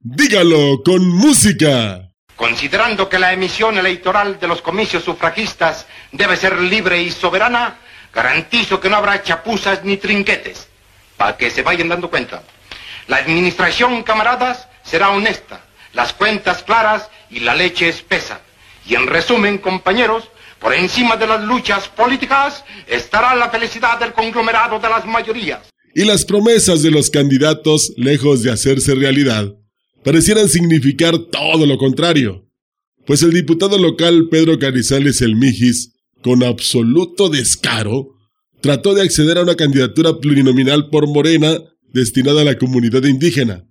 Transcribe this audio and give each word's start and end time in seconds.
Dígalo 0.00 0.82
con 0.84 1.08
música. 1.08 2.12
Considerando 2.36 3.08
que 3.08 3.18
la 3.18 3.32
emisión 3.32 3.78
electoral 3.78 4.38
de 4.38 4.46
los 4.46 4.62
comicios 4.62 5.02
sufragistas 5.02 5.86
debe 6.12 6.36
ser 6.36 6.60
libre 6.60 7.02
y 7.02 7.10
soberana, 7.10 7.78
garantizo 8.14 8.78
que 8.78 8.88
no 8.88 8.96
habrá 8.96 9.24
chapuzas 9.24 9.84
ni 9.84 9.96
trinquetes, 9.96 10.68
para 11.16 11.36
que 11.36 11.50
se 11.50 11.62
vayan 11.62 11.88
dando 11.88 12.08
cuenta. 12.08 12.44
La 13.08 13.16
administración, 13.16 14.04
camaradas, 14.04 14.68
será 14.84 15.10
honesta, 15.10 15.62
las 15.92 16.12
cuentas 16.12 16.62
claras 16.62 17.10
y 17.28 17.40
la 17.40 17.56
leche 17.56 17.88
espesa. 17.88 18.40
Y 18.86 18.94
en 18.94 19.08
resumen, 19.08 19.58
compañeros, 19.58 20.30
por 20.60 20.74
encima 20.74 21.16
de 21.16 21.26
las 21.26 21.42
luchas 21.42 21.88
políticas 21.88 22.64
estará 22.86 23.34
la 23.34 23.50
felicidad 23.50 23.98
del 23.98 24.12
conglomerado 24.12 24.78
de 24.78 24.88
las 24.88 25.04
mayorías. 25.04 25.60
Y 25.92 26.04
las 26.04 26.24
promesas 26.24 26.82
de 26.82 26.92
los 26.92 27.10
candidatos, 27.10 27.92
lejos 27.96 28.44
de 28.44 28.52
hacerse 28.52 28.94
realidad, 28.94 29.54
parecieran 30.08 30.48
significar 30.48 31.18
todo 31.18 31.66
lo 31.66 31.76
contrario. 31.76 32.50
Pues 33.06 33.22
el 33.22 33.30
diputado 33.30 33.76
local 33.76 34.28
Pedro 34.30 34.58
Carizales 34.58 35.20
El 35.20 35.36
Mijis, 35.36 35.92
con 36.22 36.42
absoluto 36.42 37.28
descaro, 37.28 38.14
trató 38.62 38.94
de 38.94 39.02
acceder 39.02 39.36
a 39.36 39.42
una 39.42 39.54
candidatura 39.54 40.18
plurinominal 40.18 40.88
por 40.88 41.06
Morena 41.06 41.58
destinada 41.92 42.40
a 42.40 42.44
la 42.44 42.56
comunidad 42.56 43.04
indígena, 43.04 43.66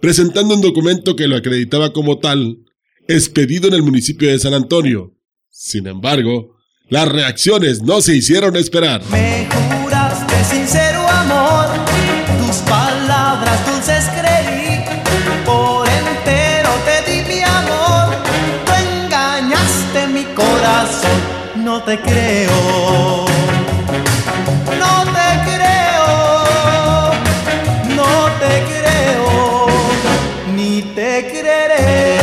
presentando 0.00 0.56
un 0.56 0.62
documento 0.62 1.14
que 1.14 1.28
lo 1.28 1.36
acreditaba 1.36 1.92
como 1.92 2.18
tal, 2.18 2.58
expedido 3.06 3.68
en 3.68 3.74
el 3.74 3.84
municipio 3.84 4.32
de 4.32 4.40
San 4.40 4.54
Antonio. 4.54 5.16
Sin 5.48 5.86
embargo, 5.86 6.56
las 6.88 7.06
reacciones 7.06 7.82
no 7.82 8.00
se 8.00 8.16
hicieron 8.16 8.56
esperar. 8.56 9.00
Me 9.12 9.46
te 21.84 21.98
creo. 22.00 23.26
No 24.78 25.04
te 25.16 25.28
creo, 25.48 27.14
no 27.96 28.12
te 28.38 28.52
creo, 28.70 29.66
ni 30.54 30.82
te 30.94 31.26
creeré. 31.30 32.18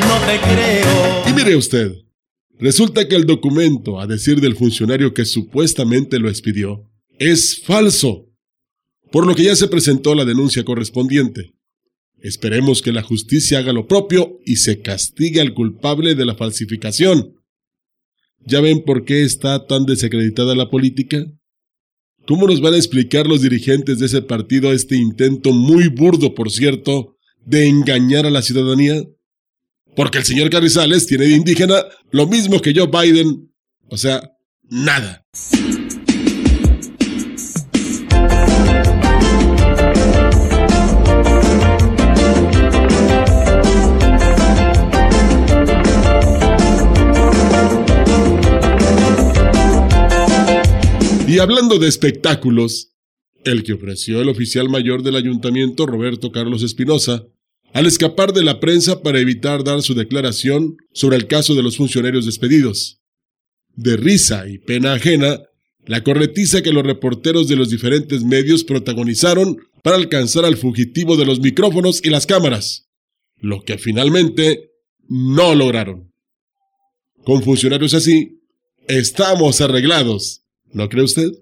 No 0.00 0.14
te 0.26 0.40
creo. 0.40 1.28
Y 1.28 1.32
mire 1.32 1.56
usted, 1.56 1.92
resulta 2.58 3.06
que 3.06 3.16
el 3.16 3.26
documento, 3.26 4.00
a 4.00 4.06
decir 4.06 4.40
del 4.40 4.56
funcionario 4.56 5.14
que 5.14 5.24
supuestamente 5.24 6.18
lo 6.18 6.28
expidió, 6.28 6.90
es 7.18 7.62
falso, 7.64 8.26
por 9.12 9.26
lo 9.26 9.34
que 9.34 9.44
ya 9.44 9.54
se 9.54 9.68
presentó 9.68 10.14
la 10.14 10.24
denuncia 10.24 10.64
correspondiente. 10.64 11.52
Esperemos 12.22 12.82
que 12.82 12.92
la 12.92 13.02
justicia 13.02 13.58
haga 13.58 13.72
lo 13.72 13.88
propio 13.88 14.38
y 14.46 14.56
se 14.56 14.80
castigue 14.80 15.40
al 15.40 15.54
culpable 15.54 16.14
de 16.14 16.24
la 16.24 16.36
falsificación. 16.36 17.34
¿Ya 18.46 18.60
ven 18.60 18.84
por 18.84 19.04
qué 19.04 19.24
está 19.24 19.66
tan 19.66 19.86
desacreditada 19.86 20.54
la 20.54 20.70
política? 20.70 21.26
¿Cómo 22.26 22.46
nos 22.46 22.60
van 22.60 22.74
a 22.74 22.76
explicar 22.76 23.26
los 23.26 23.42
dirigentes 23.42 23.98
de 23.98 24.06
ese 24.06 24.22
partido 24.22 24.72
este 24.72 24.94
intento 24.94 25.52
muy 25.52 25.88
burdo, 25.88 26.34
por 26.34 26.52
cierto, 26.52 27.16
de 27.44 27.66
engañar 27.66 28.24
a 28.24 28.30
la 28.30 28.42
ciudadanía? 28.42 29.02
Porque 29.96 30.18
el 30.18 30.24
señor 30.24 30.48
Carrizales 30.48 31.06
tiene 31.06 31.24
de 31.24 31.36
indígena 31.36 31.84
lo 32.12 32.28
mismo 32.28 32.60
que 32.60 32.72
Joe 32.72 32.86
Biden. 32.86 33.52
O 33.88 33.96
sea, 33.96 34.30
nada. 34.70 35.26
Y 51.32 51.38
hablando 51.38 51.78
de 51.78 51.88
espectáculos, 51.88 52.90
el 53.46 53.62
que 53.62 53.72
ofreció 53.72 54.20
el 54.20 54.28
oficial 54.28 54.68
mayor 54.68 55.02
del 55.02 55.16
ayuntamiento, 55.16 55.86
Roberto 55.86 56.30
Carlos 56.30 56.62
Espinosa, 56.62 57.26
al 57.72 57.86
escapar 57.86 58.34
de 58.34 58.42
la 58.42 58.60
prensa 58.60 59.02
para 59.02 59.18
evitar 59.18 59.64
dar 59.64 59.80
su 59.80 59.94
declaración 59.94 60.76
sobre 60.92 61.16
el 61.16 61.28
caso 61.28 61.54
de 61.54 61.62
los 61.62 61.78
funcionarios 61.78 62.26
despedidos. 62.26 63.00
De 63.74 63.96
risa 63.96 64.46
y 64.46 64.58
pena 64.58 64.92
ajena, 64.92 65.40
la 65.86 66.04
corretiza 66.04 66.60
que 66.60 66.70
los 66.70 66.84
reporteros 66.84 67.48
de 67.48 67.56
los 67.56 67.70
diferentes 67.70 68.24
medios 68.24 68.62
protagonizaron 68.62 69.56
para 69.82 69.96
alcanzar 69.96 70.44
al 70.44 70.58
fugitivo 70.58 71.16
de 71.16 71.24
los 71.24 71.40
micrófonos 71.40 72.02
y 72.04 72.10
las 72.10 72.26
cámaras, 72.26 72.90
lo 73.40 73.62
que 73.62 73.78
finalmente 73.78 74.72
no 75.08 75.54
lograron. 75.54 76.12
Con 77.24 77.42
funcionarios 77.42 77.94
así, 77.94 78.42
estamos 78.86 79.62
arreglados. 79.62 80.41
¿No 80.72 80.88
cree 80.88 81.04
usted? 81.04 81.32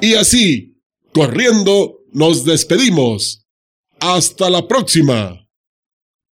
Y 0.00 0.14
así, 0.14 0.80
corriendo, 1.12 1.98
nos 2.12 2.44
despedimos. 2.44 3.46
Hasta 3.98 4.50
la 4.50 4.68
próxima. 4.68 5.41